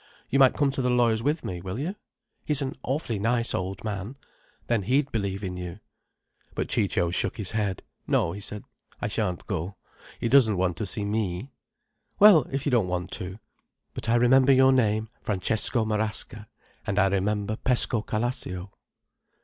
[0.31, 1.95] You might come to the lawyer's with me, will you?
[2.47, 4.15] He's an awfully nice old man.
[4.65, 5.79] Then he'd believe in you."
[6.55, 7.83] But Ciccio shook his head.
[8.07, 8.63] "No," he said.
[8.99, 9.75] "I shan't go.
[10.19, 11.51] He doesn't want to see me."
[12.17, 13.37] "Well, if you don't want to.
[13.93, 16.47] But I remember your name, Francesco Marasca,
[16.87, 18.71] and I remember Pescocalascio."